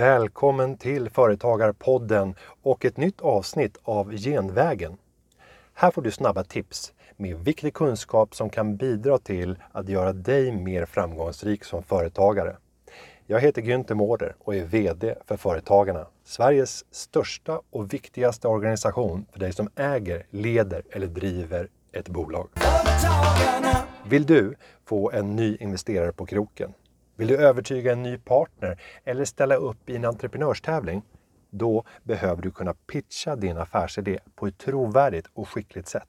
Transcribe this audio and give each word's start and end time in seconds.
Välkommen 0.00 0.76
till 0.76 1.10
Företagarpodden 1.10 2.34
och 2.62 2.84
ett 2.84 2.96
nytt 2.96 3.20
avsnitt 3.20 3.78
av 3.82 4.12
Genvägen. 4.12 4.96
Här 5.74 5.90
får 5.90 6.02
du 6.02 6.10
snabba 6.10 6.44
tips 6.44 6.92
med 7.16 7.38
viktig 7.38 7.74
kunskap 7.74 8.34
som 8.34 8.50
kan 8.50 8.76
bidra 8.76 9.18
till 9.18 9.56
att 9.72 9.88
göra 9.88 10.12
dig 10.12 10.52
mer 10.52 10.86
framgångsrik 10.86 11.64
som 11.64 11.82
företagare. 11.82 12.56
Jag 13.26 13.40
heter 13.40 13.62
Günther 13.62 13.94
Mårder 13.94 14.34
och 14.38 14.54
är 14.54 14.64
VD 14.64 15.14
för 15.26 15.36
Företagarna, 15.36 16.06
Sveriges 16.24 16.84
största 16.90 17.60
och 17.70 17.92
viktigaste 17.92 18.48
organisation 18.48 19.26
för 19.32 19.40
dig 19.40 19.52
som 19.52 19.68
äger, 19.76 20.26
leder 20.30 20.82
eller 20.90 21.06
driver 21.06 21.68
ett 21.92 22.08
bolag. 22.08 22.48
Vill 24.08 24.26
du 24.26 24.54
få 24.84 25.10
en 25.10 25.36
ny 25.36 25.56
investerare 25.56 26.12
på 26.12 26.26
kroken? 26.26 26.74
Vill 27.20 27.28
du 27.28 27.36
övertyga 27.36 27.92
en 27.92 28.02
ny 28.02 28.18
partner 28.18 28.80
eller 29.04 29.24
ställa 29.24 29.54
upp 29.54 29.90
i 29.90 29.96
en 29.96 30.04
entreprenörstävling? 30.04 31.02
Då 31.50 31.84
behöver 32.02 32.42
du 32.42 32.50
kunna 32.50 32.74
pitcha 32.74 33.36
din 33.36 33.56
affärsidé 33.56 34.18
på 34.34 34.46
ett 34.46 34.58
trovärdigt 34.58 35.26
och 35.34 35.48
skickligt 35.48 35.88
sätt. 35.88 36.08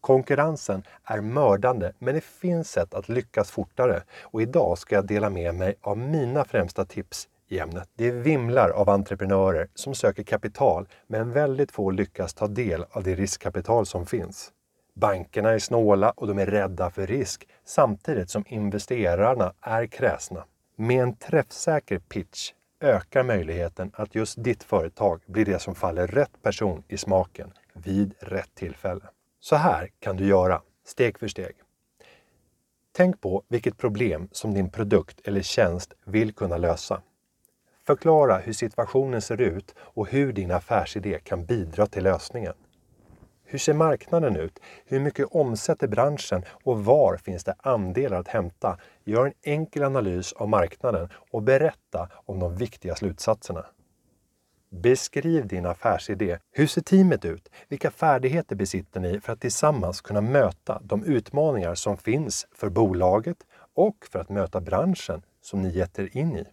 Konkurrensen 0.00 0.82
är 1.04 1.20
mördande, 1.20 1.92
men 1.98 2.14
det 2.14 2.24
finns 2.24 2.70
sätt 2.70 2.94
att 2.94 3.08
lyckas 3.08 3.50
fortare 3.50 4.02
och 4.22 4.42
idag 4.42 4.78
ska 4.78 4.94
jag 4.94 5.06
dela 5.06 5.30
med 5.30 5.54
mig 5.54 5.74
av 5.80 5.98
mina 5.98 6.44
främsta 6.44 6.84
tips 6.84 7.28
i 7.48 7.58
ämnet. 7.58 7.88
Det 7.94 8.10
vimlar 8.10 8.70
av 8.70 8.88
entreprenörer 8.88 9.68
som 9.74 9.94
söker 9.94 10.22
kapital, 10.22 10.88
men 11.06 11.32
väldigt 11.32 11.72
få 11.72 11.90
lyckas 11.90 12.34
ta 12.34 12.46
del 12.46 12.84
av 12.90 13.02
det 13.02 13.14
riskkapital 13.14 13.86
som 13.86 14.06
finns. 14.06 14.52
Bankerna 15.00 15.50
är 15.50 15.58
snåla 15.58 16.10
och 16.10 16.26
de 16.26 16.38
är 16.38 16.46
rädda 16.46 16.90
för 16.90 17.06
risk 17.06 17.48
samtidigt 17.64 18.30
som 18.30 18.44
investerarna 18.48 19.52
är 19.60 19.86
kräsna. 19.86 20.44
Med 20.76 21.02
en 21.02 21.16
träffsäker 21.16 21.98
pitch 21.98 22.52
ökar 22.80 23.22
möjligheten 23.22 23.90
att 23.94 24.14
just 24.14 24.44
ditt 24.44 24.62
företag 24.62 25.20
blir 25.26 25.44
det 25.44 25.58
som 25.58 25.74
faller 25.74 26.06
rätt 26.06 26.42
person 26.42 26.82
i 26.88 26.96
smaken 26.96 27.52
vid 27.72 28.14
rätt 28.20 28.54
tillfälle. 28.54 29.04
Så 29.40 29.56
här 29.56 29.90
kan 30.00 30.16
du 30.16 30.26
göra, 30.26 30.62
steg 30.86 31.18
för 31.18 31.28
steg. 31.28 31.54
Tänk 32.92 33.20
på 33.20 33.42
vilket 33.48 33.78
problem 33.78 34.28
som 34.32 34.54
din 34.54 34.70
produkt 34.70 35.20
eller 35.24 35.42
tjänst 35.42 35.94
vill 36.04 36.32
kunna 36.32 36.56
lösa. 36.56 37.02
Förklara 37.86 38.38
hur 38.38 38.52
situationen 38.52 39.22
ser 39.22 39.40
ut 39.40 39.74
och 39.78 40.08
hur 40.08 40.32
din 40.32 40.50
affärsidé 40.50 41.18
kan 41.24 41.44
bidra 41.44 41.86
till 41.86 42.04
lösningen. 42.04 42.54
Hur 43.50 43.58
ser 43.58 43.74
marknaden 43.74 44.36
ut? 44.36 44.58
Hur 44.84 45.00
mycket 45.00 45.26
omsätter 45.30 45.88
branschen 45.88 46.42
och 46.64 46.84
var 46.84 47.16
finns 47.16 47.44
det 47.44 47.54
andelar 47.58 48.20
att 48.20 48.28
hämta? 48.28 48.78
Gör 49.04 49.26
en 49.26 49.32
enkel 49.42 49.82
analys 49.82 50.32
av 50.32 50.48
marknaden 50.48 51.08
och 51.30 51.42
berätta 51.42 52.08
om 52.14 52.38
de 52.38 52.56
viktiga 52.56 52.94
slutsatserna. 52.94 53.66
Beskriv 54.70 55.46
din 55.46 55.66
affärsidé. 55.66 56.38
Hur 56.50 56.66
ser 56.66 56.80
teamet 56.80 57.24
ut? 57.24 57.48
Vilka 57.68 57.90
färdigheter 57.90 58.56
besitter 58.56 59.00
ni 59.00 59.20
för 59.20 59.32
att 59.32 59.40
tillsammans 59.40 60.00
kunna 60.00 60.20
möta 60.20 60.80
de 60.84 61.04
utmaningar 61.04 61.74
som 61.74 61.96
finns 61.96 62.46
för 62.52 62.68
bolaget 62.68 63.38
och 63.74 64.06
för 64.10 64.18
att 64.18 64.28
möta 64.28 64.60
branschen 64.60 65.22
som 65.40 65.62
ni 65.62 65.68
gett 65.68 65.98
er 65.98 66.16
in 66.16 66.36
i? 66.36 66.44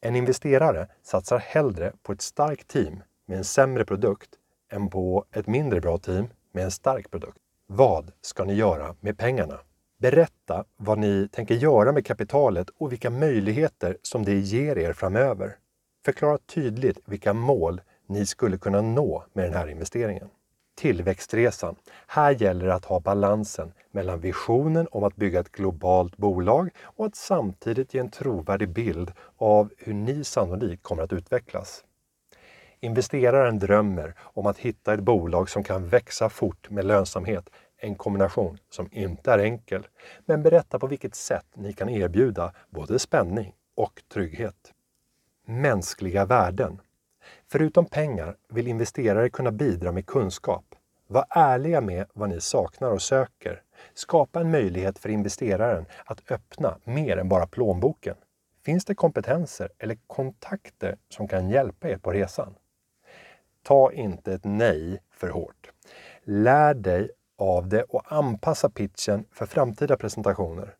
En 0.00 0.16
investerare 0.16 0.88
satsar 1.02 1.38
hellre 1.38 1.92
på 2.02 2.12
ett 2.12 2.22
starkt 2.22 2.68
team 2.68 3.02
med 3.26 3.38
en 3.38 3.44
sämre 3.44 3.84
produkt 3.84 4.30
än 4.72 4.90
på 4.90 5.24
ett 5.32 5.46
mindre 5.46 5.80
bra 5.80 5.98
team 5.98 6.26
med 6.52 6.64
en 6.64 6.70
stark 6.70 7.10
produkt. 7.10 7.38
Vad 7.66 8.12
ska 8.20 8.44
ni 8.44 8.54
göra 8.54 8.96
med 9.00 9.18
pengarna? 9.18 9.60
Berätta 9.98 10.64
vad 10.76 10.98
ni 10.98 11.28
tänker 11.32 11.54
göra 11.54 11.92
med 11.92 12.06
kapitalet 12.06 12.70
och 12.78 12.92
vilka 12.92 13.10
möjligheter 13.10 13.96
som 14.02 14.24
det 14.24 14.34
ger 14.34 14.78
er 14.78 14.92
framöver. 14.92 15.56
Förklara 16.04 16.38
tydligt 16.38 16.98
vilka 17.04 17.32
mål 17.32 17.80
ni 18.06 18.26
skulle 18.26 18.58
kunna 18.58 18.80
nå 18.80 19.24
med 19.32 19.44
den 19.44 19.54
här 19.54 19.68
investeringen. 19.68 20.28
Tillväxtresan. 20.76 21.76
Här 22.06 22.42
gäller 22.42 22.66
det 22.66 22.74
att 22.74 22.84
ha 22.84 23.00
balansen 23.00 23.72
mellan 23.90 24.20
visionen 24.20 24.88
om 24.90 25.04
att 25.04 25.16
bygga 25.16 25.40
ett 25.40 25.52
globalt 25.52 26.16
bolag 26.16 26.70
och 26.82 27.06
att 27.06 27.16
samtidigt 27.16 27.94
ge 27.94 28.00
en 28.00 28.10
trovärdig 28.10 28.68
bild 28.68 29.12
av 29.36 29.72
hur 29.78 29.94
ni 29.94 30.24
sannolikt 30.24 30.82
kommer 30.82 31.02
att 31.02 31.12
utvecklas. 31.12 31.84
Investeraren 32.84 33.58
drömmer 33.58 34.14
om 34.18 34.46
att 34.46 34.58
hitta 34.58 34.94
ett 34.94 35.00
bolag 35.00 35.50
som 35.50 35.64
kan 35.64 35.88
växa 35.88 36.28
fort 36.28 36.70
med 36.70 36.84
lönsamhet, 36.84 37.50
en 37.76 37.94
kombination 37.94 38.58
som 38.70 38.88
inte 38.92 39.32
är 39.32 39.38
enkel, 39.38 39.86
men 40.26 40.42
berätta 40.42 40.78
på 40.78 40.86
vilket 40.86 41.14
sätt 41.14 41.46
ni 41.54 41.72
kan 41.72 41.88
erbjuda 41.88 42.52
både 42.70 42.98
spänning 42.98 43.54
och 43.76 44.02
trygghet. 44.12 44.72
Mänskliga 45.46 46.24
värden. 46.24 46.80
Förutom 47.50 47.86
pengar 47.86 48.36
vill 48.48 48.68
investerare 48.68 49.30
kunna 49.30 49.52
bidra 49.52 49.92
med 49.92 50.06
kunskap. 50.06 50.64
Var 51.06 51.26
ärliga 51.30 51.80
med 51.80 52.06
vad 52.12 52.28
ni 52.28 52.40
saknar 52.40 52.90
och 52.90 53.02
söker. 53.02 53.62
Skapa 53.94 54.40
en 54.40 54.50
möjlighet 54.50 54.98
för 54.98 55.08
investeraren 55.08 55.86
att 56.04 56.30
öppna 56.30 56.78
mer 56.84 57.16
än 57.16 57.28
bara 57.28 57.46
plånboken. 57.46 58.16
Finns 58.64 58.84
det 58.84 58.94
kompetenser 58.94 59.70
eller 59.78 59.98
kontakter 60.06 60.96
som 61.08 61.28
kan 61.28 61.50
hjälpa 61.50 61.88
er 61.88 61.98
på 61.98 62.12
resan? 62.12 62.54
Ta 63.64 63.92
inte 63.92 64.32
ett 64.32 64.44
nej 64.44 65.00
för 65.10 65.28
hårt. 65.28 65.70
Lär 66.24 66.74
dig 66.74 67.10
av 67.38 67.68
det 67.68 67.82
och 67.82 68.12
anpassa 68.12 68.70
pitchen 68.70 69.24
för 69.32 69.46
framtida 69.46 69.96
presentationer. 69.96 70.74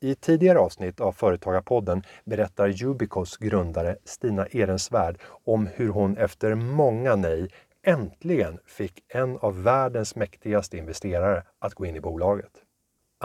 I 0.00 0.14
tidigare 0.14 0.58
avsnitt 0.58 1.00
av 1.00 1.12
Företagarpodden 1.12 2.02
berättar 2.24 2.84
Ubicos 2.84 3.36
grundare 3.36 3.96
Stina 4.04 4.46
Ehrensvärd 4.46 5.18
om 5.44 5.68
hur 5.74 5.88
hon 5.88 6.16
efter 6.16 6.54
många 6.54 7.16
nej 7.16 7.50
äntligen 7.82 8.58
fick 8.66 9.04
en 9.08 9.38
av 9.38 9.62
världens 9.62 10.16
mäktigaste 10.16 10.76
investerare 10.76 11.42
att 11.58 11.74
gå 11.74 11.86
in 11.86 11.96
i 11.96 12.00
bolaget. 12.00 12.65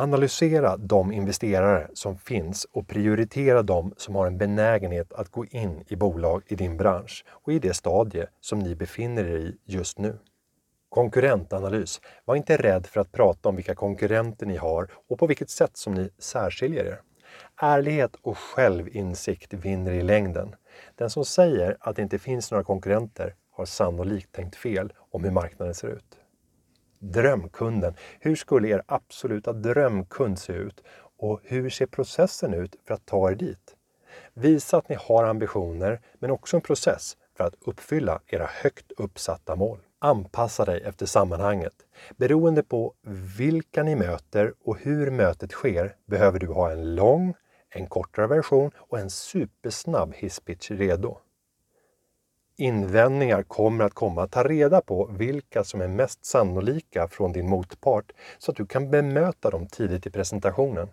Analysera 0.01 0.77
de 0.77 1.11
investerare 1.11 1.87
som 1.93 2.17
finns 2.17 2.65
och 2.71 2.87
prioritera 2.87 3.61
de 3.61 3.93
som 3.97 4.15
har 4.15 4.27
en 4.27 4.37
benägenhet 4.37 5.13
att 5.13 5.29
gå 5.29 5.45
in 5.45 5.83
i 5.87 5.95
bolag 5.95 6.43
i 6.47 6.55
din 6.55 6.77
bransch 6.77 7.25
och 7.29 7.53
i 7.53 7.59
det 7.59 7.73
stadie 7.73 8.27
som 8.39 8.59
ni 8.59 8.75
befinner 8.75 9.23
er 9.23 9.37
i 9.37 9.57
just 9.65 9.97
nu. 9.97 10.17
Konkurrentanalys. 10.89 12.01
Var 12.25 12.35
inte 12.35 12.57
rädd 12.57 12.87
för 12.87 13.01
att 13.01 13.11
prata 13.11 13.49
om 13.49 13.55
vilka 13.55 13.75
konkurrenter 13.75 14.45
ni 14.45 14.57
har 14.57 14.89
och 15.09 15.19
på 15.19 15.27
vilket 15.27 15.49
sätt 15.49 15.77
som 15.77 15.93
ni 15.93 16.09
särskiljer 16.19 16.85
er. 16.85 17.01
Ärlighet 17.61 18.15
och 18.21 18.37
självinsikt 18.37 19.53
vinner 19.53 19.91
i 19.91 20.01
längden. 20.01 20.55
Den 20.95 21.09
som 21.09 21.25
säger 21.25 21.77
att 21.79 21.95
det 21.95 22.01
inte 22.01 22.19
finns 22.19 22.51
några 22.51 22.63
konkurrenter 22.63 23.35
har 23.51 23.65
sannolikt 23.65 24.31
tänkt 24.31 24.55
fel 24.55 24.93
om 25.11 25.23
hur 25.23 25.31
marknaden 25.31 25.75
ser 25.75 25.87
ut. 25.87 26.20
Drömkunden. 27.03 27.93
Hur 28.19 28.35
skulle 28.35 28.67
er 28.67 28.83
absoluta 28.85 29.53
drömkund 29.53 30.39
se 30.39 30.53
ut? 30.53 30.83
Och 31.17 31.39
hur 31.43 31.69
ser 31.69 31.85
processen 31.85 32.53
ut 32.53 32.75
för 32.87 32.93
att 32.93 33.05
ta 33.05 33.31
er 33.31 33.35
dit? 33.35 33.75
Visa 34.33 34.77
att 34.77 34.89
ni 34.89 34.95
har 34.99 35.23
ambitioner, 35.23 36.01
men 36.19 36.31
också 36.31 36.57
en 36.57 36.61
process 36.61 37.17
för 37.37 37.43
att 37.43 37.55
uppfylla 37.65 38.21
era 38.27 38.45
högt 38.45 38.91
uppsatta 38.97 39.55
mål. 39.55 39.79
Anpassa 39.99 40.65
dig 40.65 40.81
efter 40.81 41.05
sammanhanget. 41.05 41.73
Beroende 42.17 42.63
på 42.63 42.93
vilka 43.37 43.83
ni 43.83 43.95
möter 43.95 44.53
och 44.63 44.77
hur 44.77 45.11
mötet 45.11 45.51
sker 45.51 45.95
behöver 46.05 46.39
du 46.39 46.47
ha 46.47 46.71
en 46.71 46.95
lång, 46.95 47.33
en 47.69 47.87
kortare 47.87 48.27
version 48.27 48.71
och 48.77 48.99
en 48.99 49.09
supersnabb 49.09 50.13
hisspitch 50.13 50.71
redo. 50.71 51.17
Invändningar 52.61 53.43
kommer 53.43 53.85
att 53.85 53.93
komma. 53.93 54.27
Ta 54.27 54.43
reda 54.43 54.81
på 54.81 55.09
vilka 55.17 55.63
som 55.63 55.81
är 55.81 55.87
mest 55.87 56.25
sannolika 56.25 57.07
från 57.07 57.31
din 57.31 57.49
motpart 57.49 58.11
så 58.37 58.51
att 58.51 58.57
du 58.57 58.65
kan 58.65 58.91
bemöta 58.91 59.49
dem 59.49 59.67
tidigt 59.67 60.05
i 60.05 60.09
presentationen. 60.09 60.89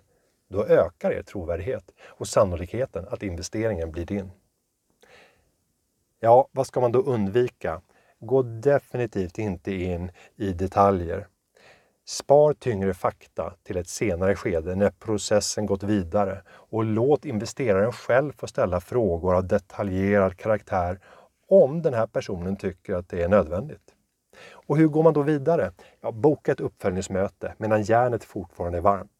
Då 0.50 0.64
ökar 0.64 1.10
er 1.10 1.22
trovärdighet 1.22 1.84
och 2.00 2.28
sannolikheten 2.28 3.06
att 3.08 3.22
investeringen 3.22 3.90
blir 3.90 4.06
din. 4.06 4.30
Ja, 6.20 6.48
vad 6.52 6.66
ska 6.66 6.80
man 6.80 6.92
då 6.92 6.98
undvika? 6.98 7.80
Gå 8.20 8.42
definitivt 8.42 9.38
inte 9.38 9.72
in 9.72 10.10
i 10.36 10.52
detaljer. 10.52 11.26
Spar 12.06 12.52
tyngre 12.52 12.94
fakta 12.94 13.54
till 13.62 13.76
ett 13.76 13.88
senare 13.88 14.36
skede 14.36 14.74
när 14.74 14.90
processen 14.90 15.66
gått 15.66 15.82
vidare 15.82 16.42
och 16.48 16.84
låt 16.84 17.24
investeraren 17.24 17.92
själv 17.92 18.32
få 18.32 18.46
ställa 18.46 18.80
frågor 18.80 19.36
av 19.36 19.46
detaljerad 19.46 20.36
karaktär 20.36 21.00
om 21.48 21.82
den 21.82 21.94
här 21.94 22.06
personen 22.06 22.56
tycker 22.56 22.94
att 22.94 23.08
det 23.08 23.22
är 23.22 23.28
nödvändigt. 23.28 23.94
Och 24.50 24.76
hur 24.76 24.88
går 24.88 25.02
man 25.02 25.12
då 25.12 25.22
vidare? 25.22 25.72
Ja, 26.00 26.12
boka 26.12 26.52
ett 26.52 26.60
uppföljningsmöte 26.60 27.54
medan 27.58 27.82
järnet 27.82 28.24
fortfarande 28.24 28.78
är 28.78 28.82
varmt. 28.82 29.10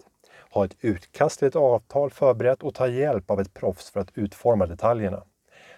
Ha 0.51 0.65
ett 0.65 0.77
utkast 0.81 1.39
till 1.39 1.49
ett 1.49 1.57
avtal 1.57 2.11
förberett 2.11 2.63
och 2.63 2.75
ta 2.75 2.89
hjälp 2.89 3.31
av 3.31 3.41
ett 3.41 3.55
proffs 3.55 3.91
för 3.91 4.01
att 4.01 4.19
utforma 4.19 4.67
detaljerna. 4.67 5.23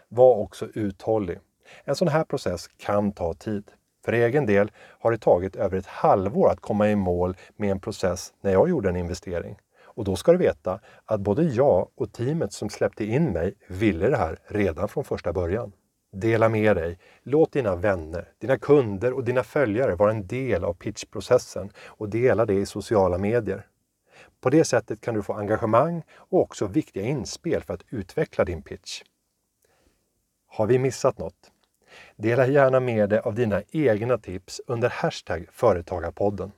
Var 0.09 0.35
också 0.35 0.69
uthållig. 0.75 1.39
En 1.85 1.97
sån 1.97 2.09
här 2.09 2.25
process 2.25 2.69
kan 2.69 3.13
ta 3.13 3.35
tid. 3.35 3.71
För 4.05 4.13
egen 4.13 4.47
del 4.47 4.71
har 4.77 5.11
det 5.11 5.19
tagit 5.19 5.57
över 5.57 5.79
ett 5.79 5.87
halvår 5.87 6.51
att 6.51 6.61
komma 6.61 6.89
i 6.89 6.97
mål 6.97 7.37
med 7.57 7.71
en 7.71 7.81
process 7.81 8.33
när 8.41 8.53
jag 8.53 8.69
gjorde 8.69 8.89
en 8.89 8.97
investering. 8.97 9.57
Och 9.83 10.05
då 10.05 10.17
ska 10.17 10.33
du 10.33 10.39
veta 10.39 10.81
att 11.05 11.21
både 11.21 11.43
jag 11.43 11.89
och 11.95 12.13
teamet 12.13 12.53
som 12.53 12.69
släppte 12.69 13.05
in 13.05 13.33
mig 13.33 13.55
ville 13.69 14.11
det 14.11 14.17
här 14.17 14.39
redan 14.47 14.89
från 14.89 15.05
första 15.05 15.33
början. 15.33 15.73
Dela 16.13 16.49
med 16.49 16.77
dig. 16.77 16.99
Låt 17.23 17.53
dina 17.53 17.77
vänner, 17.77 18.33
dina 18.39 18.59
kunder 18.59 19.13
och 19.13 19.25
dina 19.25 19.43
följare 19.43 19.95
vara 19.95 20.11
en 20.11 20.27
del 20.27 20.65
av 20.65 20.75
pitchprocessen 20.75 21.71
och 21.87 22.09
dela 22.09 22.47
det 22.47 22.55
i 22.55 22.67
sociala 22.67 23.19
medier. 23.19 23.67
På 24.41 24.51
det 24.51 24.65
sättet 24.65 25.01
kan 25.01 25.15
du 25.15 25.23
få 25.23 25.35
engagemang 25.35 26.03
och 26.17 26.41
också 26.41 26.67
viktiga 26.67 27.03
inspel 27.03 27.63
för 27.63 27.75
att 27.75 27.85
utveckla 27.89 28.45
din 28.45 28.63
pitch. 28.63 29.03
Har 30.47 30.67
vi 30.67 30.79
missat 30.79 31.19
något? 31.19 31.53
Dela 32.17 32.47
gärna 32.47 32.81
med 32.81 33.11
dig 33.11 33.19
av 33.19 33.35
dina 33.35 33.63
egna 33.71 34.19
tips 34.19 34.61
under 34.67 34.89
hashtag 34.89 35.47
Företagarpodden. 35.53 36.53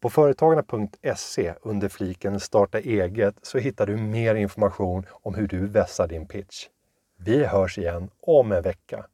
På 0.00 0.10
företagarna.se 0.10 1.54
under 1.62 1.88
fliken 1.88 2.40
Starta 2.40 2.78
eget 2.78 3.34
så 3.42 3.58
hittar 3.58 3.86
du 3.86 3.96
mer 3.96 4.34
information 4.34 5.06
om 5.10 5.34
hur 5.34 5.48
du 5.48 5.66
vässar 5.66 6.08
din 6.08 6.26
pitch. 6.26 6.68
Vi 7.24 7.44
hörs 7.44 7.78
igen 7.78 8.10
om 8.22 8.52
en 8.52 8.62
vecka. 8.62 9.04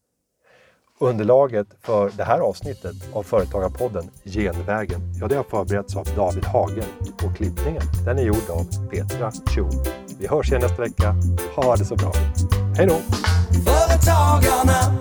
Underlaget 0.98 1.66
för 1.80 2.10
det 2.16 2.24
här 2.24 2.38
avsnittet 2.38 2.94
av 3.12 3.22
Företagarpodden 3.22 4.10
Genvägen, 4.24 5.00
ja 5.20 5.28
det 5.28 5.36
har 5.36 5.42
förberetts 5.42 5.96
av 5.96 6.04
David 6.16 6.44
Hagen 6.44 6.84
och 7.24 7.36
klippningen 7.36 7.82
den 8.04 8.18
är 8.18 8.22
gjord 8.22 8.50
av 8.50 8.88
Petra 8.90 9.32
Tjo. 9.54 9.68
Vi 10.18 10.26
hörs 10.26 10.48
igen 10.48 10.62
nästa 10.62 10.82
vecka. 10.82 11.14
Ha 11.56 11.76
det 11.76 11.84
så 11.84 11.96
bra. 11.96 12.12
Hej 12.76 12.86
då! 12.86 12.94
Företagarna, 13.64 14.96